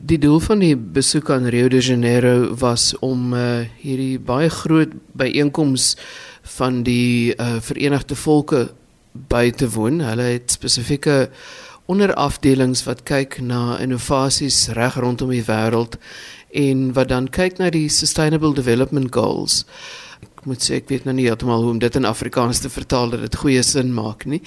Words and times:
Die 0.00 0.16
doel 0.18 0.38
van 0.40 0.62
die 0.64 0.76
besoek 0.76 1.28
aan 1.30 1.44
Rio 1.52 1.68
de 1.68 1.80
Janeiro 1.84 2.54
was 2.56 2.94
om 3.04 3.34
uh, 3.36 3.66
hierdie 3.82 4.16
baie 4.18 4.48
groot 4.48 4.94
byeenkoms 5.12 5.92
van 6.56 6.78
die 6.86 7.34
uh, 7.36 7.58
Verenigde 7.60 8.16
Volke 8.16 8.70
by 9.12 9.50
te 9.52 9.68
woon. 9.68 10.00
Hulle 10.00 10.30
het 10.38 10.56
spesifieke 10.56 11.28
onderafdelings 11.84 12.86
wat 12.88 13.04
kyk 13.04 13.42
na 13.44 13.76
innovasies 13.76 14.70
reg 14.78 14.96
rondom 14.96 15.34
die 15.36 15.44
wêreld 15.44 15.98
en 16.56 16.94
wat 16.96 17.12
dan 17.12 17.28
kyk 17.28 17.60
na 17.60 17.68
die 17.68 17.90
Sustainable 17.92 18.54
Development 18.56 19.12
Goals. 19.12 19.66
Ek 20.40 20.46
moet 20.48 20.64
sê 20.64 20.78
ek 20.80 20.86
weet 20.88 21.04
nou 21.04 21.12
nie 21.12 21.26
heeltemal 21.26 21.60
hoe 21.60 21.74
om 21.74 21.80
dit 21.82 21.96
in 21.98 22.08
Afrikaans 22.08 22.62
te 22.64 22.70
vertaal 22.72 23.10
dat 23.12 23.20
dit 23.26 23.34
goeie 23.42 23.60
sin 23.60 23.90
maak 23.92 24.22
nie. 24.24 24.38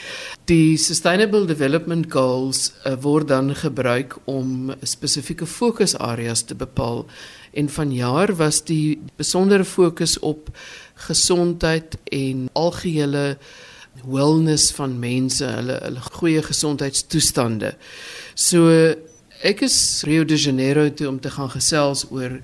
Die 0.49 0.73
Sustainable 0.81 1.45
Development 1.45 2.07
Goals 2.09 2.71
uh, 2.81 2.95
word 3.03 3.29
dan 3.29 3.51
gebruik 3.53 4.15
om 4.25 4.71
spesifieke 4.81 5.45
fokusareas 5.45 6.41
te 6.49 6.57
bepaal 6.57 7.03
en 7.53 7.69
vanjaar 7.69 8.33
was 8.39 8.63
die 8.65 9.03
besondere 9.21 9.67
fokus 9.69 10.17
op 10.25 10.49
gesondheid 11.05 11.99
en 12.09 12.47
algehele 12.57 13.37
wellness 14.01 14.71
van 14.73 14.97
mense, 14.97 15.45
hulle 15.45 15.77
hulle 15.77 16.07
goeie 16.17 16.41
gesondheidstoestande. 16.41 17.75
So 18.33 18.65
ek 19.45 19.61
is 19.69 19.77
Rio 20.09 20.25
de 20.25 20.41
Janeiro 20.41 20.89
toe 20.89 21.11
om 21.13 21.21
te 21.21 21.29
gaan 21.37 21.53
gesels 21.53 22.07
oor 22.09 22.39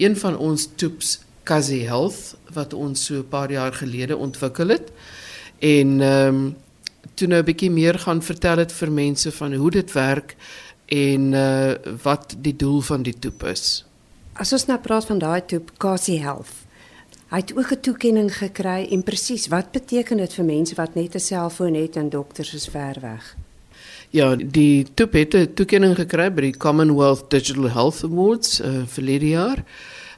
een 0.00 0.16
van 0.16 0.40
ons 0.40 0.70
toeps 0.80 1.18
Kazi 1.44 1.82
Health 1.84 2.34
wat 2.52 2.74
ons 2.74 3.04
so 3.04 3.14
'n 3.14 3.28
paar 3.28 3.50
jaar 3.50 3.72
gelede 3.72 4.16
ontwikkel 4.16 4.68
het 4.68 4.92
en 5.58 6.00
ehm 6.00 6.34
um, 6.34 6.56
toe 7.14 7.28
nou 7.28 7.40
'n 7.40 7.44
bietjie 7.44 7.70
meer 7.70 7.98
gaan 7.98 8.22
vertel 8.22 8.58
het 8.58 8.72
vir 8.72 8.90
mense 8.92 9.32
van 9.32 9.54
hoe 9.54 9.70
dit 9.70 9.92
werk 9.92 10.36
en 10.86 11.32
uh 11.32 11.74
wat 12.02 12.36
die 12.38 12.56
doel 12.56 12.80
van 12.80 13.02
die 13.02 13.18
toep 13.18 13.44
is. 13.44 13.84
As 14.32 14.52
ons 14.52 14.66
nou 14.66 14.78
praat 14.78 15.04
van 15.04 15.18
daai 15.18 15.44
toep 15.46 15.70
Kazi 15.78 16.18
Health 16.18 16.64
Hy 17.34 17.40
het 17.40 17.56
ook 17.56 17.70
'n 17.72 17.80
toekenning 17.80 18.36
gekry 18.36 18.86
en 18.90 19.02
presies 19.02 19.46
wat 19.46 19.72
beteken 19.72 20.16
dit 20.16 20.34
vir 20.34 20.44
mense 20.44 20.74
wat 20.74 20.94
net 20.94 21.14
'n 21.14 21.18
selfoon 21.18 21.74
het 21.74 21.96
en 21.96 22.08
dokters 22.08 22.54
is 22.54 22.66
ver 22.66 22.96
weg? 23.00 23.36
Ja, 24.10 24.36
die 24.36 24.86
toep 24.94 25.12
het 25.12 25.34
'n 25.34 25.54
toekenning 25.54 25.96
gekry 25.96 26.32
by 26.32 26.40
die 26.40 26.56
Commonwealth 26.56 27.30
Digital 27.30 27.70
Health 27.70 28.04
Awards 28.04 28.60
uh, 28.60 28.86
vir 28.86 29.04
die 29.04 29.28
jaar. 29.28 29.64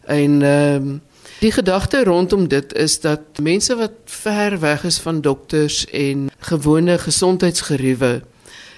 En 0.04 0.42
ehm 0.42 0.82
um, 0.82 1.00
die 1.40 1.52
gedagte 1.52 2.04
rondom 2.04 2.48
dit 2.48 2.72
is 2.74 3.00
dat 3.00 3.20
mense 3.42 3.76
wat 3.76 3.92
ver 4.04 4.60
weg 4.60 4.84
is 4.84 4.98
van 4.98 5.20
dokters 5.20 5.84
en 5.86 6.30
gewone 6.38 6.98
gesondheidsgeriewe 6.98 8.22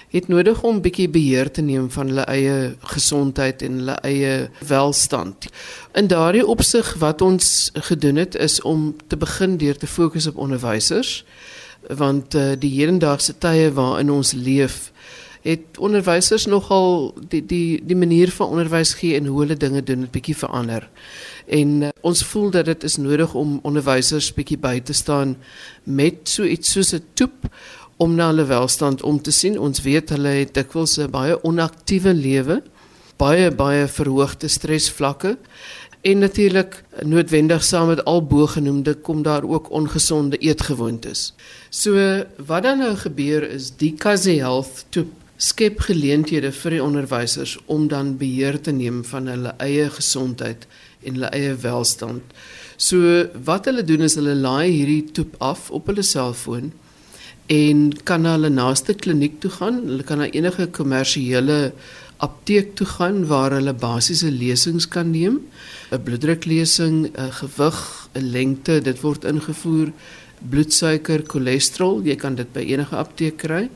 het 0.09 0.27
nodig 0.27 0.63
om 0.63 0.81
bietjie 0.81 1.09
beheer 1.09 1.51
te 1.51 1.61
neem 1.61 1.89
van 1.93 2.09
hulle 2.09 2.25
eie 2.33 2.75
gesondheid 2.93 3.61
en 3.61 3.77
hulle 3.81 3.97
eie 4.01 4.49
welstand. 4.67 5.45
In 5.93 6.09
daardie 6.09 6.45
opsig 6.45 6.95
wat 7.01 7.21
ons 7.21 7.69
gedoen 7.73 8.15
het 8.15 8.35
is 8.35 8.61
om 8.61 8.95
te 9.07 9.17
begin 9.17 9.57
deur 9.57 9.77
te 9.77 9.87
fokus 9.87 10.27
op 10.27 10.37
onderwysers 10.37 11.23
want 11.87 12.35
uh, 12.35 12.51
die 12.59 12.73
hedendaagse 12.75 13.37
tye 13.37 13.69
waarin 13.73 14.11
ons 14.11 14.33
leef 14.33 14.91
het 15.41 15.77
onderwysers 15.77 16.45
nogal 16.45 17.13
die 17.29 17.45
die 17.45 17.79
die 17.85 17.95
manier 17.95 18.31
van 18.31 18.47
onderwys 18.47 18.93
gee 18.99 19.15
en 19.15 19.25
hoe 19.25 19.39
hulle 19.39 19.57
dinge 19.57 19.83
doen 19.83 20.01
'n 20.01 20.11
bietjie 20.11 20.37
verander. 20.37 20.89
En 21.47 21.81
uh, 21.81 21.89
ons 22.01 22.23
voel 22.23 22.49
dat 22.49 22.65
dit 22.65 22.83
is 22.83 22.97
nodig 22.97 23.33
om 23.33 23.59
onderwysers 23.63 24.33
bietjie 24.33 24.57
by 24.57 24.79
te 24.79 24.93
staan 24.93 25.37
met 25.83 26.15
so 26.23 26.43
iets 26.43 26.71
soos 26.71 26.93
'n 26.93 27.03
toep 27.13 27.47
om 27.97 28.15
na 28.15 28.27
hulle 28.27 28.45
welstand 28.45 29.03
om 29.03 29.21
te 29.21 29.31
sien. 29.31 29.59
Ons 29.59 29.81
weet 29.81 30.09
hulle 30.09 30.27
het 30.27 30.53
dikwels 30.53 30.97
'n 30.97 31.09
baie 31.09 31.41
onaktiewe 31.43 32.13
lewe, 32.13 32.63
baie 33.17 33.51
baie 33.51 33.87
verhoogde 33.87 34.47
stresvlakke 34.47 35.37
en 36.01 36.19
natuurlik 36.19 36.83
noodwendig 37.03 37.63
saam 37.63 37.87
met 37.87 38.05
al 38.05 38.23
bogenoemde 38.23 38.93
kom 38.93 39.21
daar 39.21 39.43
ook 39.43 39.69
ongesonde 39.69 40.37
eetgewoontes. 40.37 41.33
So 41.69 42.23
wat 42.45 42.63
dan 42.63 42.77
nou 42.77 42.95
gebeur 42.95 43.49
is 43.49 43.71
die 43.75 43.93
Kazi 43.93 44.37
Health 44.37 44.85
toe 44.89 45.05
skep 45.39 45.85
geleenthede 45.87 46.51
vir 46.51 46.75
die 46.75 46.83
onderwysers 46.83 47.55
om 47.71 47.87
dan 47.91 48.17
beheer 48.19 48.59
te 48.59 48.73
neem 48.75 49.03
van 49.07 49.29
hulle 49.31 49.53
eie 49.63 49.87
gesondheid 49.95 50.65
en 51.07 51.15
hulle 51.15 51.31
eie 51.35 51.53
welstand. 51.63 52.35
So 52.75 53.23
wat 53.47 53.69
hulle 53.71 53.85
doen 53.87 54.03
is 54.07 54.17
hulle 54.19 54.35
laai 54.35 54.67
hierdie 54.67 55.05
toep 55.15 55.37
af 55.39 55.69
op 55.71 55.87
hulle 55.91 56.03
selfoon 56.03 56.73
en 57.49 57.87
kan 58.05 58.27
na 58.27 58.35
hulle 58.35 58.51
naaste 58.51 58.93
kliniek 58.93 59.39
toe 59.41 59.51
gaan. 59.55 59.79
Hulle 59.87 60.05
kan 60.05 60.21
na 60.21 60.27
enige 60.27 60.67
kommersiële 60.75 61.71
apteek 62.19 62.75
toe 62.75 62.87
gaan 62.97 63.23
waar 63.31 63.55
hulle 63.55 63.73
basiese 63.73 64.31
lesings 64.31 64.87
kan 64.91 65.11
neem. 65.11 65.39
'n 65.91 66.03
Bloeddruklesing, 66.03 67.15
'n 67.15 67.31
gewig, 67.39 67.79
'n 68.15 68.31
lengte, 68.35 68.81
dit 68.81 69.01
word 69.01 69.23
ingevoer, 69.23 69.93
bloedsuiker, 70.49 71.23
cholesterol, 71.27 72.03
jy 72.03 72.15
kan 72.15 72.35
dit 72.35 72.53
by 72.53 72.59
enige 72.59 72.95
apteek 72.95 73.37
kry. 73.37 73.69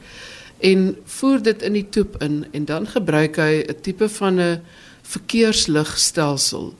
En 0.63 0.93
voer 1.17 1.41
dit 1.43 1.65
in 1.67 1.75
die 1.75 1.87
toep 1.89 2.15
in 2.23 2.45
en 2.51 2.65
dan 2.65 2.87
gebruik 2.87 3.35
hy 3.35 3.63
'n 3.67 3.81
tipe 3.81 4.09
van 4.09 4.39
'n 4.39 4.61
verkeersligstelsel 5.03 6.73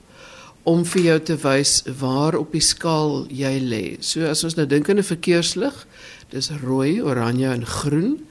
om 0.64 0.84
vir 0.84 1.02
jou 1.02 1.20
te 1.20 1.36
wys 1.36 1.82
waar 1.98 2.34
op 2.34 2.52
die 2.52 2.60
skaal 2.60 3.26
jy 3.28 3.60
lê. 3.60 3.96
So 4.00 4.24
as 4.24 4.44
ons 4.44 4.56
nou 4.56 4.66
dink 4.66 4.88
aan 4.88 4.98
'n 4.98 5.02
verkeerslig, 5.02 5.86
Dis 6.34 6.50
rooi, 6.64 7.02
oranje 7.02 7.46
en 7.46 7.66
groen. 7.66 8.26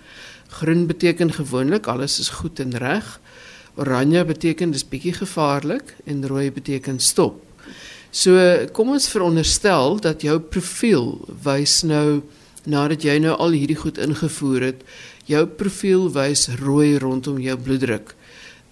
Groen 0.48 0.86
beteken 0.88 1.34
gewoonlik 1.34 1.88
alles 1.88 2.20
is 2.20 2.30
goed 2.30 2.60
en 2.60 2.78
reg. 2.78 3.20
Oranje 3.76 4.26
beteken 4.26 4.72
dis 4.72 4.84
bietjie 4.88 5.14
gevaarlik 5.14 5.96
en 6.04 6.28
rooi 6.28 6.52
beteken 6.52 7.00
stop. 7.00 7.40
So 8.12 8.36
kom 8.76 8.92
ons 8.94 9.08
veronderstel 9.10 10.02
dat 10.04 10.22
jou 10.22 10.36
profiel 10.40 11.16
wys 11.44 11.82
nou 11.88 12.22
nadat 12.68 13.04
jy 13.04 13.16
nou 13.24 13.38
al 13.40 13.56
hierdie 13.56 13.80
goed 13.80 13.98
ingevoer 14.00 14.68
het, 14.70 14.84
jou 15.30 15.46
profiel 15.48 16.10
wys 16.12 16.48
rooi 16.60 16.98
rondom 16.98 17.40
jou 17.40 17.58
bloeddruk. 17.58 18.16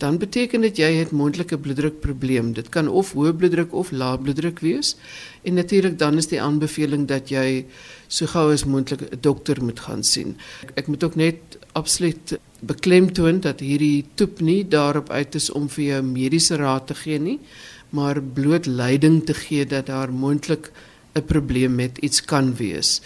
Dan 0.02 0.18
beteken 0.18 0.64
dit 0.66 0.80
jy 0.82 0.90
het 0.98 1.12
moontlike 1.14 1.60
bloeddrukprobleem. 1.62 2.54
Dit 2.58 2.72
kan 2.74 2.88
of 2.90 3.12
hoë 3.14 3.36
bloeddruk 3.38 3.74
of 3.78 3.92
lae 3.94 4.18
bloeddruk 4.18 4.60
wees. 4.66 4.96
En 5.46 5.60
natuurlik 5.60 6.00
dan 6.02 6.18
is 6.18 6.32
die 6.32 6.42
aanbeveling 6.42 7.06
dat 7.08 7.30
jy 7.30 7.66
so 8.08 8.26
gou 8.26 8.50
as 8.54 8.66
moontlik 8.66 9.02
'n 9.02 9.22
dokter 9.22 9.64
moet 9.64 9.80
gaan 9.80 10.04
sien. 10.04 10.38
Ek, 10.64 10.72
ek 10.76 10.88
moet 10.88 11.04
ook 11.04 11.16
net 11.16 11.38
absoluut 11.74 12.40
beklemtoon 12.60 13.40
dat 13.40 13.60
hierdie 13.60 14.06
toep 14.16 14.42
nie 14.42 14.68
daarop 14.68 15.10
uit 15.10 15.36
is 15.36 15.52
om 15.52 15.70
vir 15.70 15.84
jou 15.84 16.02
mediese 16.02 16.56
raad 16.56 16.88
te 16.88 16.96
gee 16.96 17.20
nie, 17.20 17.40
maar 17.90 18.22
bloot 18.22 18.66
leiding 18.66 19.26
te 19.26 19.34
gee 19.34 19.66
dat 19.66 19.86
daar 19.86 20.12
moontlik 20.12 20.72
'n 21.14 21.26
probleem 21.26 21.76
met 21.76 21.98
iets 21.98 22.26
kan 22.26 22.56
wees. 22.56 23.02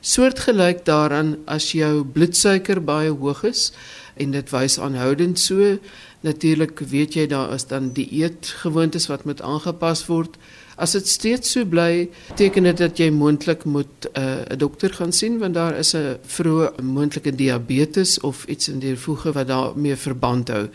Soortgelyk 0.00 0.84
daaraan 0.84 1.36
as 1.44 1.72
jou 1.72 2.04
bloedsuiker 2.04 2.84
baie 2.84 3.10
hoog 3.10 3.42
is 3.44 3.72
en 4.16 4.30
dit 4.30 4.50
wys 4.50 4.78
aanhoudend 4.78 5.38
so, 5.38 5.78
natuurlik 6.20 6.78
weet 6.78 7.14
jy 7.14 7.26
daar 7.26 7.52
is 7.52 7.66
dan 7.66 7.92
dieetgewoontes 7.92 9.06
wat 9.06 9.24
moet 9.24 9.42
aangepas 9.42 10.06
word. 10.06 10.36
As 10.80 10.94
dit 10.96 11.08
steeds 11.08 11.50
so 11.52 11.68
bly, 11.68 12.08
beteken 12.30 12.64
dit 12.64 12.78
dat 12.80 13.00
jy 13.00 13.10
moontlik 13.12 13.66
moet 13.68 14.06
eh, 14.14 14.22
'n 14.22 14.52
uh, 14.52 14.58
dokter 14.58 14.92
gaan 14.96 15.12
sien 15.12 15.38
want 15.38 15.54
daar 15.54 15.76
is 15.76 15.92
'n 15.94 16.16
vroeë 16.24 16.82
moontlike 16.82 17.34
diabetes 17.34 18.20
of 18.20 18.44
iets 18.48 18.68
in 18.68 18.78
die 18.78 18.96
voege 18.96 19.32
wat 19.32 19.48
daarmee 19.48 19.96
verband 19.96 20.48
hou. 20.48 20.68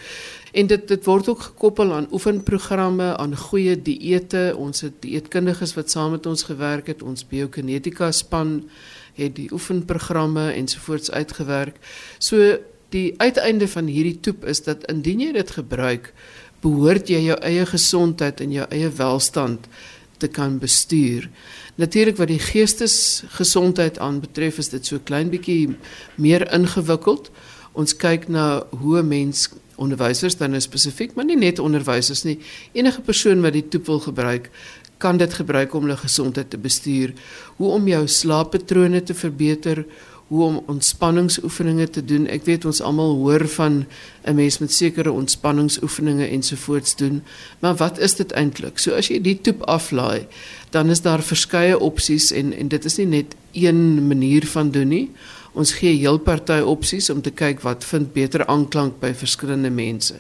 En 0.54 0.68
dit 0.68 0.88
dit 0.88 1.06
word 1.06 1.30
ook 1.30 1.42
gekoppel 1.42 1.94
aan 1.94 2.08
oefenprogramme, 2.12 3.18
aan 3.18 3.38
goeie 3.38 3.82
dieete. 3.82 4.54
Ons 4.58 4.82
het 4.82 4.94
dieetkundiges 5.00 5.74
wat 5.74 5.92
saam 5.92 6.12
met 6.12 6.26
ons 6.26 6.44
gewerk 6.44 6.88
het, 6.88 7.04
ons 7.04 7.28
biokinetika 7.28 8.12
span 8.12 8.70
het 9.14 9.36
die 9.36 9.52
oefenprogramme 9.52 10.52
ensovoorts 10.52 11.12
uitgewerk. 11.12 11.76
So 12.18 12.58
die 12.90 13.14
uiteinde 13.18 13.68
van 13.68 13.86
hierdie 13.86 14.20
toep 14.20 14.46
is 14.46 14.64
dat 14.64 14.86
indien 14.92 15.20
jy 15.20 15.32
dit 15.32 15.52
gebruik, 15.52 16.14
behoort 16.62 17.10
jy 17.10 17.20
jou 17.26 17.38
eie 17.42 17.66
gesondheid 17.66 18.42
en 18.42 18.52
jou 18.52 18.66
eie 18.70 18.90
welstand 18.90 19.68
te 20.18 20.28
kan 20.28 20.60
bestuur. 20.60 21.30
Natuurlik 21.76 22.18
wat 22.18 22.32
die 22.32 22.40
geestesgesondheid 22.40 24.00
aanbetref 24.00 24.58
is 24.58 24.72
dit 24.72 24.86
so 24.86 25.00
klein 25.04 25.30
bietjie 25.34 25.76
meer 26.16 26.48
ingewikkeld. 26.54 27.32
Ons 27.76 27.96
kyk 28.00 28.30
na 28.32 28.64
hoe 28.70 29.04
mens 29.04 29.50
onderwysers 29.76 30.38
dan 30.40 30.56
spesifiek, 30.62 31.16
maar 31.16 31.28
nie 31.28 31.38
net 31.40 31.60
onderwysers 31.60 32.24
nie. 32.24 32.40
Enige 32.72 33.02
persoon 33.02 33.44
wat 33.44 33.54
die 33.58 33.68
toep 33.68 33.92
wil 33.92 34.00
gebruik, 34.00 34.50
kan 34.98 35.18
dit 35.20 35.34
gebruik 35.34 35.74
om 35.76 35.84
hulle 35.84 35.98
gesondheid 36.00 36.50
te 36.50 36.58
bestuur, 36.58 37.14
hoe 37.60 37.72
om 37.76 37.88
jou 37.88 38.06
slaappatrone 38.08 39.04
te 39.04 39.14
verbeter, 39.14 39.84
hoe 40.28 40.44
om 40.44 40.64
ontspanningsoefeninge 40.68 41.90
te 41.90 42.02
doen. 42.06 42.26
Ek 42.28 42.48
weet 42.48 42.66
ons 42.66 42.82
almal 42.82 43.14
hoor 43.22 43.46
van 43.48 43.86
'n 44.26 44.36
mens 44.36 44.58
met 44.58 44.74
sekere 44.74 45.12
ontspanningsoefeninge 45.12 46.28
ensovoorts 46.28 46.96
doen, 46.96 47.24
maar 47.60 47.76
wat 47.76 48.00
is 48.00 48.16
dit 48.16 48.32
eintlik? 48.32 48.80
So 48.80 48.92
as 48.92 49.08
jy 49.08 49.22
die 49.22 49.42
toep 49.42 49.62
aflaai, 49.64 50.28
dan 50.70 50.90
is 50.90 51.02
daar 51.02 51.22
verskeie 51.22 51.80
opsies 51.80 52.32
en 52.32 52.54
en 52.54 52.68
dit 52.68 52.86
is 52.86 52.98
nie 52.98 53.06
net 53.06 53.36
een 53.52 54.08
manier 54.08 54.48
van 54.48 54.72
doen 54.72 54.88
nie. 54.88 55.12
Ons 55.54 55.74
gee 55.74 55.96
heel 55.96 56.18
party 56.18 56.60
opsies 56.60 57.10
om 57.10 57.22
te 57.22 57.32
kyk 57.32 57.62
wat 57.62 57.84
vind 57.84 58.14
beter 58.14 58.46
aanklank 58.46 59.00
by 59.00 59.14
verskillende 59.14 59.70
mense. 59.70 60.20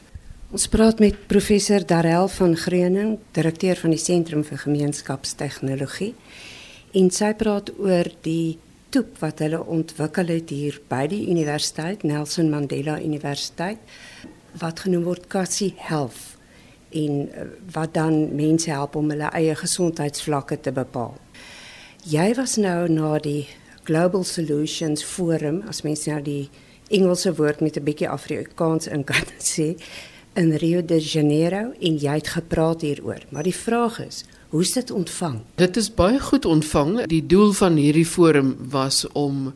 Ons 0.52 0.68
praat 0.68 1.00
met 1.00 1.28
professor 1.28 1.86
Darel 1.86 2.28
van 2.28 2.56
Greuning, 2.56 3.18
direkteur 3.32 3.76
van 3.76 3.90
die 3.90 4.00
Sentrum 4.00 4.44
vir 4.44 4.58
Gemeenskapstegnologie. 4.58 6.14
En 6.94 7.10
sy 7.12 7.34
praat 7.34 7.74
oor 7.78 8.08
die 8.22 8.58
toep 8.96 9.18
wat 9.20 9.42
hulle 9.44 9.60
ontwikkel 9.60 10.30
het 10.32 10.52
hier 10.54 10.78
by 10.88 11.04
die 11.12 11.26
universiteit, 11.28 12.06
Nelson 12.08 12.48
Mandela 12.48 12.96
Universiteit, 13.04 13.82
wat 14.62 14.86
genoem 14.86 15.04
word 15.04 15.26
Cassie 15.28 15.74
Health 15.84 16.38
en 16.96 17.26
eh, 17.28 17.50
wat 17.76 17.92
dan 17.98 18.36
mense 18.40 18.72
help 18.72 18.96
om 18.96 19.12
hulle 19.12 19.28
eie 19.36 19.56
gesondheidsvlakke 19.60 20.62
te 20.64 20.72
bepaal. 20.72 21.18
Jy 22.08 22.30
was 22.40 22.56
nou 22.62 22.88
na 22.88 23.18
die 23.20 23.50
Global 23.84 24.24
Solutions 24.24 25.04
Forum, 25.04 25.64
as 25.68 25.84
mens 25.84 26.06
nou 26.08 26.22
die 26.24 26.46
Engelse 26.88 27.34
woord 27.36 27.60
met 27.66 27.76
'n 27.76 27.84
bietjie 27.84 28.10
Afrikaans 28.10 28.88
in 28.88 29.04
kan 29.04 29.28
sê 29.54 29.76
in 30.36 30.56
Rio 30.56 30.86
de 30.86 31.00
Janeiro 31.00 31.74
en 31.80 31.98
jy 31.98 32.16
het 32.16 32.28
gepraat 32.28 32.82
hieroor. 32.82 33.26
Maar 33.30 33.44
die 33.44 33.56
vraag 33.56 34.00
is, 34.08 34.24
hoe 34.56 34.64
is 34.64 34.72
dit 34.72 34.92
ontvang? 34.92 35.42
Dit 35.60 35.76
is 35.78 35.90
baie 35.94 36.20
goed 36.20 36.46
ontvang. 36.46 37.02
Die 37.12 37.26
doel 37.28 37.52
van 37.52 37.76
hierdie 37.76 38.06
forum 38.08 38.54
was 38.72 39.04
om 39.12 39.50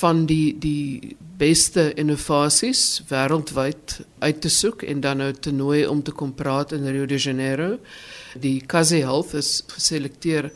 van 0.00 0.22
die 0.24 0.56
die 0.56 1.16
beste 1.36 1.90
innovasies 2.00 3.02
wêreldwyd 3.10 3.98
uit 4.24 4.40
te 4.40 4.48
soek 4.48 4.86
en 4.88 5.02
dan 5.04 5.20
nou 5.20 5.28
te 5.36 5.52
nooi 5.52 5.82
om 5.84 6.00
te 6.02 6.16
kom 6.16 6.32
praat 6.32 6.72
in 6.72 6.88
Rio 6.88 7.04
de 7.04 7.18
Janeiro. 7.20 7.76
Die 8.40 8.62
Kazi 8.64 9.02
Health 9.04 9.36
is 9.36 9.60
geselekteer 9.68 10.48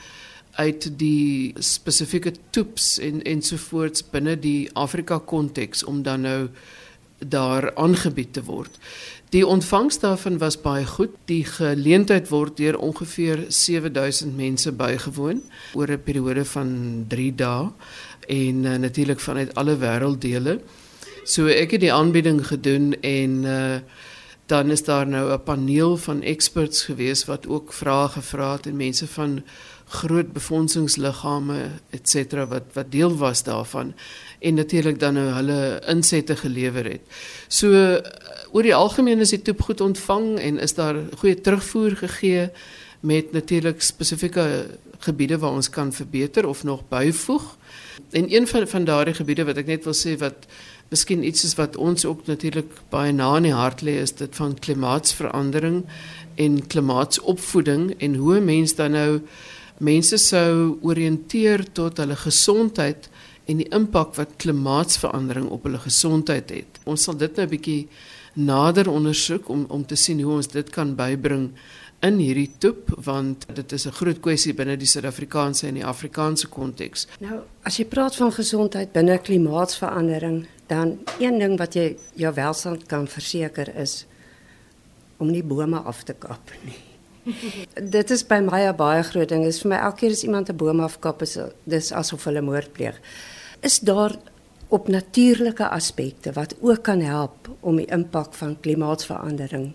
uit 0.56 0.88
die 0.96 1.52
spesifieke 1.60 2.32
toeps 2.50 2.94
en 2.98 3.20
ensovoorts 3.28 4.08
binne 4.08 4.38
die 4.40 4.70
Afrika 4.72 5.20
konteks 5.20 5.84
om 5.84 6.00
dan 6.02 6.24
nou 6.24 6.48
daar 7.20 7.74
aangebied 7.76 8.32
te 8.32 8.44
word. 8.44 8.80
Die 9.30 9.46
ontvangs 9.46 9.98
daarvan 9.98 10.38
was 10.38 10.56
baie 10.60 10.86
goed. 10.86 11.10
Die 11.30 11.44
geleentheid 11.46 12.28
word 12.28 12.56
deur 12.58 12.78
ongeveer 12.78 13.44
7000 13.48 14.36
mense 14.36 14.72
bygewoon 14.72 15.42
oor 15.74 15.90
'n 15.90 16.02
periode 16.02 16.44
van 16.44 17.04
3 17.08 17.34
dae 17.34 17.70
en 18.26 18.64
uh, 18.64 18.74
natuurlik 18.74 19.20
vanuit 19.20 19.54
alle 19.54 19.76
wêrelddele. 19.78 20.60
So 21.24 21.46
ek 21.46 21.70
het 21.70 21.80
die 21.80 21.92
aanbieding 21.92 22.46
gedoen 22.46 23.00
en 23.00 23.30
uh, 23.44 23.78
dan 24.46 24.70
is 24.70 24.82
daar 24.84 25.06
nou 25.06 25.32
'n 25.32 25.42
paneel 25.42 25.96
van 25.96 26.22
experts 26.22 26.82
gewees 26.82 27.24
wat 27.24 27.46
ook 27.46 27.72
vrae 27.72 28.08
gevra 28.08 28.52
het 28.52 28.66
en 28.66 28.76
mense 28.76 29.06
van 29.06 29.42
groot 29.90 30.32
befondsingsliggame 30.32 31.56
et 31.90 32.08
cetera 32.08 32.46
wat 32.46 32.68
wat 32.76 32.92
deel 32.92 33.16
was 33.18 33.42
daarvan 33.42 33.92
en 34.38 34.54
natuurlik 34.54 35.00
dan 35.00 35.14
nou 35.18 35.26
hulle 35.34 35.80
insette 35.90 36.36
gelewer 36.36 36.84
het. 36.84 37.00
So 37.48 37.98
oor 38.52 38.62
die 38.62 38.74
algemeen 38.74 39.20
is 39.20 39.34
die 39.34 39.42
toep 39.42 39.62
goed 39.66 39.80
ontvang 39.80 40.38
en 40.38 40.58
is 40.58 40.74
daar 40.74 40.96
goeie 41.18 41.40
terugvoer 41.40 41.96
gegee 41.96 42.48
met 43.00 43.32
natuurlik 43.32 43.82
spesifieke 43.82 44.46
gebiede 44.98 45.38
waar 45.38 45.58
ons 45.58 45.70
kan 45.70 45.92
verbeter 45.92 46.46
of 46.46 46.64
nog 46.64 46.88
byvoeg. 46.88 47.56
En 48.10 48.34
een 48.34 48.46
van 48.48 48.68
van 48.68 48.84
daardie 48.84 49.14
gebiede 49.14 49.44
wat 49.44 49.56
ek 49.56 49.66
net 49.66 49.84
wil 49.84 49.96
sê 49.96 50.16
wat 50.20 50.46
miskien 50.90 51.24
iets 51.24 51.44
is 51.44 51.54
wat 51.54 51.76
ons 51.76 52.04
ook 52.04 52.26
natuurlik 52.26 52.78
baie 52.90 53.12
na 53.12 53.36
in 53.36 53.48
die 53.48 53.54
hart 53.54 53.82
lê 53.86 54.00
is 54.02 54.12
dit 54.12 54.34
van 54.36 54.58
klimaatsverandering 54.58 55.84
en 56.34 56.66
klimaatsopvoeding 56.66 57.94
en 57.98 58.14
hoe 58.14 58.40
mense 58.40 58.74
dan 58.76 58.94
nou 58.98 59.20
mense 59.80 60.18
sou 60.20 60.78
oriënteer 60.86 61.64
tot 61.76 61.98
hulle 62.02 62.16
gesondheid 62.16 63.08
en 63.50 63.60
die 63.62 63.68
impak 63.74 64.14
wat 64.18 64.36
klimaatsverandering 64.42 65.48
op 65.50 65.64
hulle 65.66 65.80
gesondheid 65.82 66.52
het. 66.54 66.80
Ons 66.84 67.08
sal 67.08 67.16
dit 67.16 67.36
nou 67.36 67.46
'n 67.46 67.50
bietjie 67.50 67.88
nader 68.34 68.88
ondersoek 68.90 69.48
om 69.48 69.66
om 69.68 69.86
te 69.86 69.96
sien 69.96 70.20
hoe 70.20 70.34
ons 70.34 70.48
dit 70.48 70.70
kan 70.70 70.94
bybring 70.94 71.50
in 72.00 72.18
hierdie 72.18 72.50
toep 72.58 72.92
want 73.04 73.46
dit 73.54 73.72
is 73.72 73.86
'n 73.86 73.92
groot 73.92 74.20
kwessie 74.20 74.54
binne 74.54 74.76
die 74.76 74.86
Suid-Afrikaanse 74.86 75.66
en 75.66 75.74
die 75.74 75.84
Afrikaanse 75.84 76.46
konteks. 76.48 77.06
Nou, 77.20 77.40
as 77.62 77.76
jy 77.76 77.84
praat 77.84 78.16
van 78.16 78.32
gesondheid 78.32 78.92
binne 78.92 79.18
klimaatsverandering, 79.18 80.46
dan 80.66 80.98
een 81.18 81.38
ding 81.38 81.58
wat 81.58 81.74
jy 81.74 81.96
jou 82.14 82.34
welstand 82.34 82.86
kan 82.86 83.08
verseker 83.08 83.76
is 83.76 84.06
om 85.18 85.30
nie 85.30 85.42
bome 85.42 85.78
af 85.78 86.02
te 86.02 86.12
kap 86.12 86.50
nie. 86.64 86.89
dit 87.96 88.10
is 88.10 88.26
by 88.26 88.40
my 88.40 88.62
'n 88.68 88.76
baie 88.76 89.02
groot 89.02 89.28
ding. 89.28 89.42
Dit 89.42 89.54
is 89.54 89.62
vir 89.62 89.70
my 89.70 89.76
elke 89.76 89.96
keer 89.96 90.10
as 90.10 90.24
iemand 90.24 90.48
'n 90.48 90.56
boom 90.56 90.80
afkap 90.80 91.22
is 91.22 91.38
dis 91.64 91.92
asof 91.92 92.24
hulle 92.24 92.40
moord 92.40 92.72
pleeg. 92.72 93.00
Is 93.60 93.80
daar 93.80 94.16
op 94.68 94.88
natuurlike 94.88 95.68
aspekte 95.68 96.32
wat 96.32 96.54
ook 96.60 96.82
kan 96.82 97.00
help 97.00 97.48
om 97.60 97.76
die 97.76 97.90
impak 97.90 98.34
van 98.34 98.56
klimaatsverandering 98.60 99.72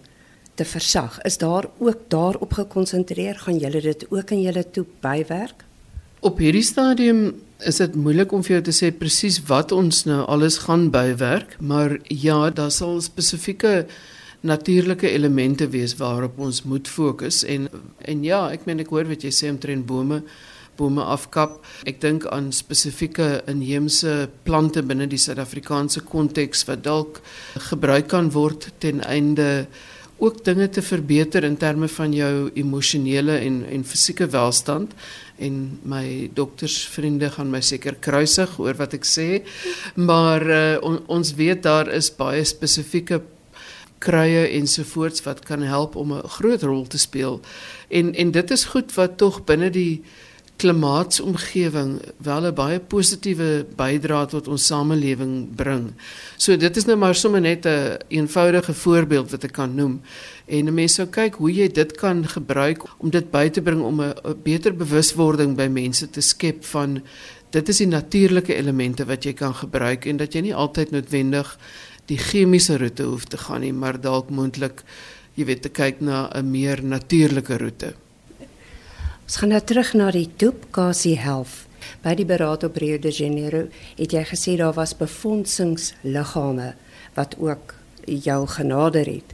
te 0.56 0.66
versag. 0.66 1.22
Is 1.22 1.38
daar 1.38 1.68
ook 1.78 1.98
daarop 2.08 2.54
gekonsentreer? 2.54 3.36
Gaan 3.36 3.58
julle 3.58 3.82
dit 3.82 4.06
ook 4.10 4.30
in 4.32 4.42
julle 4.42 4.70
toe 4.72 4.86
bywerk? 5.00 5.66
Op 6.20 6.38
hierdie 6.38 6.64
stadium 6.64 7.42
is 7.60 7.76
dit 7.76 7.96
moeilik 7.96 8.32
om 8.32 8.44
vir 8.44 8.58
jou 8.58 8.64
te 8.70 8.76
sê 8.76 8.92
presies 8.96 9.42
wat 9.50 9.72
ons 9.76 10.04
nou 10.08 10.24
alles 10.32 10.58
gaan 10.64 10.90
bywerk, 10.92 11.58
maar 11.60 12.00
ja, 12.08 12.50
daar 12.50 12.72
sal 12.72 13.02
spesifieke 13.02 13.86
natuurlike 14.46 15.10
elemente 15.10 15.68
wees 15.74 15.96
waarop 16.00 16.40
ons 16.40 16.64
moet 16.64 16.88
fokus. 16.88 17.44
En 17.44 17.70
en 18.06 18.24
ja, 18.24 18.46
ek 18.54 18.68
meen 18.70 18.84
ek 18.84 18.94
hoor 18.94 19.10
wat 19.10 19.26
jy 19.26 19.34
sê 19.34 19.50
omtrent 19.54 19.88
bome 19.90 20.22
bome 20.76 21.04
afkap. 21.04 21.62
Ek 21.88 22.02
dink 22.04 22.26
aan 22.36 22.52
spesifieke 22.56 23.40
inheemse 23.52 24.26
plante 24.48 24.84
binne 24.84 25.08
die 25.08 25.20
Suid-Afrikaanse 25.22 26.04
konteks 26.04 26.66
wat 26.70 26.84
dalk 26.84 27.22
gebruik 27.70 28.10
kan 28.12 28.32
word 28.36 28.74
ten 28.84 29.00
einde 29.08 29.68
ook 30.18 30.44
dinge 30.48 30.70
te 30.72 30.82
verbeter 30.84 31.44
in 31.44 31.58
terme 31.60 31.88
van 31.92 32.14
jou 32.16 32.50
emosionele 32.56 33.36
en 33.44 33.64
en 33.68 33.84
fisieke 33.84 34.28
welstand. 34.32 34.94
En 35.38 35.80
my 35.84 36.30
doktersvriende 36.34 37.30
gaan 37.30 37.52
my 37.52 37.62
seker 37.62 37.98
kruisig 38.00 38.60
oor 38.60 38.78
wat 38.80 38.96
ek 38.96 39.08
sê. 39.08 39.30
Maar 39.96 40.48
uh, 40.48 40.60
on, 40.82 41.02
ons 41.08 41.34
weet 41.36 41.64
daar 41.64 41.92
is 41.92 42.12
baie 42.16 42.44
spesifieke 42.48 43.20
kruie 44.06 44.46
ensovoorts 44.60 45.26
wat 45.26 45.44
kan 45.48 45.66
help 45.66 45.96
om 45.96 46.14
'n 46.14 46.28
groot 46.38 46.64
rol 46.64 46.86
te 46.88 46.98
speel 46.98 47.42
en 47.90 48.14
en 48.14 48.32
dit 48.32 48.52
is 48.52 48.66
goed 48.74 48.94
wat 48.94 49.18
tog 49.18 49.44
binne 49.44 49.70
die 49.70 50.04
klimaatsomgewing 50.56 52.02
wel 52.18 52.46
'n 52.46 52.54
baie 52.54 52.80
positiewe 52.80 53.66
bydrae 53.76 54.26
tot 54.26 54.48
ons 54.48 54.66
samelewing 54.66 55.56
bring. 55.56 55.94
So 56.38 56.58
dit 56.58 56.78
is 56.78 56.86
nou 56.86 56.98
maar 56.98 57.16
sommer 57.16 57.42
net 57.42 57.66
'n 57.66 57.68
een 57.68 57.98
eenvoudige 58.08 58.74
voorbeeld 58.74 59.32
wat 59.32 59.44
ek 59.44 59.52
kan 59.52 59.76
noem. 59.76 60.02
En 60.46 60.74
mense 60.74 60.96
sou 60.96 61.08
kyk 61.08 61.36
hoe 61.36 61.54
jy 61.54 61.68
dit 61.68 61.92
kan 61.92 62.28
gebruik 62.28 62.84
om 62.98 63.10
dit 63.10 63.32
by 63.32 63.50
te 63.50 63.62
bring 63.62 63.82
om 63.82 64.02
'n 64.02 64.14
beter 64.44 64.76
bewuswording 64.76 65.56
by 65.56 65.68
mense 65.68 66.10
te 66.10 66.22
skep 66.22 66.66
van 66.66 67.02
dit 67.50 67.70
is 67.70 67.78
die 67.78 67.88
natuurlike 67.88 68.56
elemente 68.56 69.06
wat 69.06 69.24
jy 69.24 69.34
kan 69.34 69.54
gebruik 69.54 70.06
en 70.06 70.18
dat 70.18 70.34
jy 70.34 70.42
nie 70.42 70.56
altyd 70.56 70.92
noodwendig 70.92 71.58
die 72.10 72.18
chemiese 72.22 72.78
roete 72.78 73.04
hoef 73.04 73.26
te 73.26 73.38
gaan 73.38 73.62
nie, 73.66 73.74
maar 73.74 73.98
dalk 74.02 74.30
moontlik 74.30 74.84
jy 75.36 75.46
weet 75.50 75.62
te 75.66 75.70
kyk 75.70 76.02
na 76.02 76.30
'n 76.34 76.52
meer 76.52 76.84
natuurlike 76.84 77.58
roete. 77.58 77.94
Ons 79.26 79.36
gaan 79.36 79.50
nou 79.50 79.62
terug 79.62 79.94
na 79.94 80.12
die 80.12 80.30
Toep 80.38 80.68
Kasi 80.72 81.16
Health. 81.18 81.66
By 82.04 82.14
die 82.16 82.26
beraad 82.26 82.64
op 82.64 82.76
Rio 82.78 82.98
de 82.98 83.12
Janeiro 83.12 83.68
het 83.98 84.12
jy 84.12 84.24
gesê 84.24 84.58
daar 84.58 84.74
was 84.74 84.94
befondsingsliggame 84.98 86.74
wat 87.16 87.36
ook 87.40 87.74
jou 88.06 88.48
genader 88.48 89.06
het. 89.06 89.34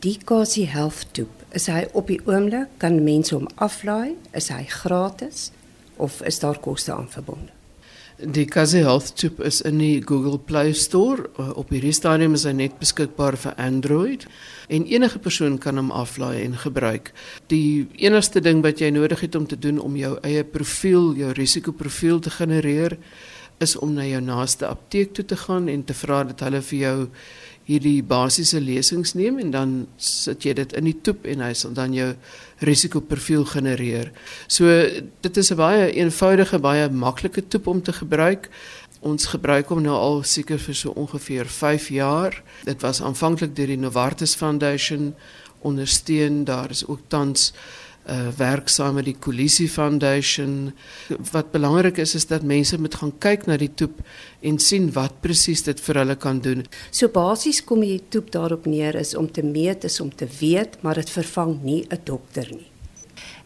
Die 0.00 0.18
Kasi 0.24 0.66
Health 0.66 1.06
Toep, 1.12 1.30
is 1.52 1.66
hy 1.66 1.88
op 1.92 2.06
die 2.06 2.20
oomblik 2.26 2.68
kan 2.78 3.04
mense 3.04 3.34
hom 3.34 3.48
aflaai? 3.56 4.16
Is 4.32 4.48
hy 4.48 4.64
gratis 4.64 5.50
of 5.96 6.22
is 6.22 6.38
daar 6.38 6.58
koste 6.58 6.92
aan 6.92 7.10
verbonde? 7.10 7.59
Die 8.20 8.44
Kazi 8.44 8.78
Health 8.78 9.16
Tube 9.16 9.42
is 9.44 9.62
in 9.62 9.78
die 9.78 10.02
Google 10.04 10.38
Play 10.38 10.72
Store. 10.72 11.30
Uh, 11.38 11.56
op 11.56 11.70
hierdie 11.72 11.94
stadium 11.96 12.34
is 12.36 12.44
hy 12.44 12.52
net 12.52 12.74
beskikbaar 12.76 13.38
vir 13.40 13.54
Android 13.56 14.26
en 14.68 14.84
enige 14.84 15.22
persoon 15.24 15.56
kan 15.56 15.80
hom 15.80 15.88
aflaai 15.88 16.42
en 16.42 16.58
gebruik. 16.60 17.14
Die 17.48 17.88
enigste 17.96 18.42
ding 18.44 18.60
wat 18.66 18.82
jy 18.84 18.90
nodig 18.92 19.24
het 19.24 19.38
om 19.40 19.46
te 19.48 19.56
doen 19.56 19.80
om 19.80 19.96
jou 19.96 20.18
eie 20.20 20.44
profiel, 20.44 21.14
jou 21.16 21.32
risikoprofiel 21.32 22.20
te 22.20 22.34
genereer, 22.34 22.98
is 23.64 23.72
om 23.80 23.96
na 23.96 24.04
jou 24.04 24.20
naaste 24.20 24.68
apteek 24.68 25.16
toe 25.16 25.24
te 25.24 25.40
gaan 25.40 25.72
en 25.72 25.84
te 25.84 25.96
vra 25.96 26.20
dat 26.28 26.44
hulle 26.44 26.60
vir 26.68 26.80
jou 26.84 26.96
hierdie 27.70 28.02
basiese 28.02 28.58
lesings 28.60 29.14
neem 29.14 29.38
en 29.38 29.52
dan 29.54 29.74
sit 30.02 30.44
jy 30.46 30.56
dit 30.58 30.72
in 30.78 30.88
die 30.88 30.96
toep 31.06 31.26
en 31.30 31.44
hy 31.44 31.52
sal 31.54 31.74
dan 31.76 31.94
jou 31.94 32.08
risikoprofiel 32.66 33.46
genereer. 33.52 34.10
So 34.48 34.66
dit 35.22 35.36
is 35.36 35.50
'n 35.52 35.56
baie 35.56 35.92
eenvoudige, 35.92 36.58
baie 36.58 36.88
maklike 36.90 37.48
toep 37.48 37.66
om 37.66 37.82
te 37.82 37.92
gebruik. 37.92 38.50
Ons 39.00 39.26
gebruik 39.26 39.68
hom 39.68 39.82
nou 39.82 39.96
al 39.96 40.22
seker 40.22 40.58
vir 40.58 40.74
so 40.74 40.90
ongeveer 40.90 41.46
5 41.46 41.88
jaar. 41.88 42.42
Dit 42.64 42.82
was 42.82 43.02
aanvanklik 43.02 43.56
deur 43.56 43.66
die 43.66 43.78
Novartis 43.78 44.34
Foundation 44.34 45.14
ondersteun. 45.62 46.44
Daar 46.44 46.70
is 46.70 46.86
ook 46.86 47.00
tans 47.08 47.52
uh 48.08 48.28
werk 48.36 48.68
saam 48.68 48.94
met 48.94 49.04
die 49.04 49.16
Coalisie 49.18 49.68
Foundation. 49.68 50.72
Wat 51.32 51.50
belangrik 51.52 51.98
is 51.98 52.14
is 52.14 52.26
dat 52.26 52.42
mense 52.42 52.78
moet 52.80 52.94
gaan 52.94 53.12
kyk 53.18 53.46
na 53.46 53.56
die 53.56 53.70
toep 53.74 54.00
en 54.40 54.58
sien 54.58 54.88
wat 54.92 55.20
presies 55.20 55.62
dit 55.62 55.80
vir 55.80 56.00
hulle 56.02 56.16
kan 56.16 56.40
doen. 56.40 56.64
So 56.90 57.08
basies 57.08 57.64
kom 57.64 57.84
die 57.84 58.00
toep 58.08 58.32
daarop 58.32 58.66
neer 58.66 58.94
is 58.94 59.14
om 59.14 59.30
te 59.30 59.42
meet 59.42 59.84
is 59.84 60.00
om 60.00 60.14
te 60.14 60.26
weet, 60.40 60.80
maar 60.82 60.94
dit 60.94 61.10
vervang 61.10 61.62
nie 61.62 61.86
'n 61.90 62.00
dokter 62.04 62.48
nie. 62.50 62.70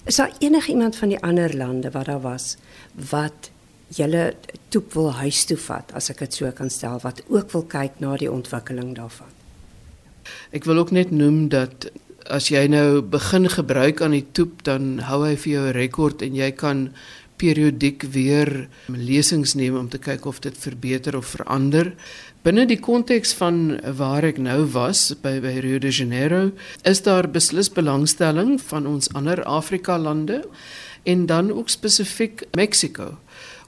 Is 0.06 0.16
daar 0.16 0.32
enige 0.38 0.70
iemand 0.70 0.96
van 0.96 1.08
die 1.08 1.22
ander 1.22 1.56
lande 1.56 1.90
wat 1.90 2.06
daar 2.06 2.20
was 2.20 2.56
wat 3.10 3.50
julle 3.88 4.34
toep 4.68 4.92
wil 4.92 5.12
huis 5.12 5.44
toe 5.44 5.56
vat 5.56 5.92
as 5.92 6.10
ek 6.10 6.18
dit 6.18 6.34
so 6.34 6.50
kan 6.52 6.70
stel 6.70 7.00
wat 7.02 7.22
ook 7.28 7.52
wil 7.52 7.64
kyk 7.64 8.00
na 8.00 8.16
die 8.16 8.30
ontwikkeling 8.30 8.94
daarvan? 8.96 9.30
Ek 10.50 10.64
wil 10.64 10.78
ook 10.78 10.90
net 10.90 11.10
noem 11.10 11.48
dat 11.48 11.90
as 12.30 12.48
jy 12.48 12.66
nou 12.68 13.02
begin 13.02 13.48
gebruik 13.48 14.00
aan 14.02 14.16
die 14.16 14.26
toep 14.32 14.62
dan 14.64 14.98
hou 15.08 15.24
hy 15.24 15.36
vir 15.36 15.52
jou 15.52 15.66
'n 15.66 15.76
rekord 15.76 16.22
en 16.22 16.34
jy 16.34 16.50
kan 16.52 16.90
periodiek 17.36 18.02
weer 18.14 18.68
lesings 18.88 19.54
neem 19.54 19.76
om 19.76 19.88
te 19.88 19.98
kyk 19.98 20.26
of 20.26 20.40
dit 20.40 20.56
verbeter 20.58 21.16
of 21.16 21.26
verander. 21.26 21.94
Binne 22.42 22.66
die 22.66 22.78
konteks 22.80 23.32
van 23.32 23.80
waar 23.98 24.24
ek 24.24 24.38
nou 24.38 24.64
was 24.74 25.14
by 25.22 25.40
by 25.40 25.58
Rio 25.64 25.78
de 25.78 25.90
Janeiro, 25.90 26.52
is 26.84 27.02
daar 27.02 27.28
beslis 27.28 27.70
belangstelling 27.72 28.60
van 28.70 28.86
ons 28.86 29.10
ander 29.14 29.42
Afrika 29.44 29.98
lande 29.98 30.44
en 31.04 31.26
dan 31.26 31.50
ook 31.52 31.68
spesifiek 31.68 32.44
Mexiko. 32.56 33.18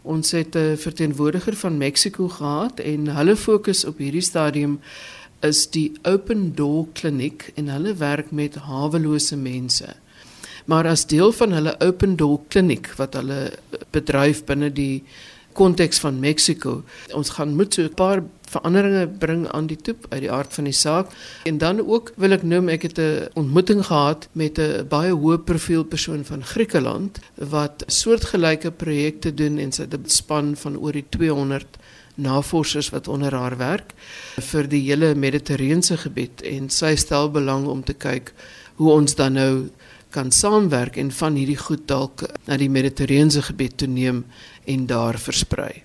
Ons 0.04 0.30
het 0.30 0.54
'n 0.54 0.76
verteenwoordiger 0.76 1.56
van 1.56 1.78
Mexiko 1.78 2.28
gehad 2.28 2.80
en 2.80 3.08
hulle 3.08 3.36
fokus 3.36 3.84
op 3.84 3.98
hierdie 3.98 4.22
stadium 4.22 4.80
is 5.40 5.66
die 5.71 5.93
Open 6.05 6.55
Door 6.55 6.87
Kliniek 6.93 7.50
en 7.57 7.69
hulle 7.69 7.95
werk 7.95 8.31
met 8.31 8.55
hawelose 8.55 9.37
mense. 9.37 9.95
Maar 10.66 10.87
as 10.87 11.07
deel 11.07 11.33
van 11.33 11.52
hulle 11.52 11.76
Open 11.81 12.16
Door 12.16 12.40
Kliniek 12.49 12.93
wat 12.97 13.14
hulle 13.14 13.52
bedryf 13.90 14.45
binne 14.45 14.73
die 14.73 15.05
konteks 15.57 16.00
van 16.02 16.19
Mexiko, 16.21 16.83
ons 17.16 17.31
gaan 17.37 17.55
moet 17.57 17.75
so 17.75 17.83
'n 17.83 17.95
paar 17.95 18.23
veranderinge 18.50 19.07
bring 19.19 19.47
aan 19.49 19.66
die 19.66 19.76
toep 19.76 20.07
uit 20.11 20.21
die 20.21 20.33
aard 20.33 20.52
van 20.55 20.69
die 20.69 20.76
saak 20.76 21.12
en 21.50 21.59
dan 21.59 21.81
ook 21.83 22.12
wil 22.23 22.37
ek 22.37 22.43
noem 22.43 22.69
ek 22.69 22.83
het 22.88 22.99
'n 22.99 23.28
ontmoeting 23.35 23.83
gehad 23.87 24.28
met 24.33 24.59
'n 24.59 24.87
baie 24.88 25.12
hoë 25.12 25.38
profiel 25.45 25.85
persoon 25.85 26.25
van 26.25 26.45
Griekeland 26.45 27.19
wat 27.35 27.85
soortgelyke 27.87 28.71
projekte 28.71 29.35
doen 29.35 29.59
en 29.59 29.73
sy 29.73 29.83
het 29.83 29.95
'n 29.95 30.09
span 30.09 30.57
van 30.57 30.76
oor 30.76 30.93
die 30.93 31.07
200 31.09 31.66
navorsers 32.16 32.90
wat 32.94 33.08
onder 33.08 33.35
haar 33.35 33.56
werk 33.61 33.94
vir 34.50 34.68
die 34.68 34.82
hele 34.88 35.14
Mediterrane 35.14 35.96
gebied 36.02 36.42
en 36.42 36.70
sy 36.73 36.94
stel 36.96 37.30
belang 37.30 37.66
om 37.66 37.82
te 37.85 37.94
kyk 37.94 38.32
hoe 38.80 38.92
ons 38.92 39.16
dan 39.16 39.37
nou 39.37 39.68
kan 40.16 40.30
saamwerk 40.32 40.96
en 40.96 41.11
van 41.12 41.37
hierdie 41.37 41.61
goed 41.61 41.85
dalk 41.88 42.25
na 42.46 42.56
die 42.56 42.70
Mediterrane 42.73 43.42
gebied 43.50 43.76
toe 43.76 43.88
neem 43.88 44.25
en 44.64 44.87
daar 44.87 45.18
versprei. 45.20 45.85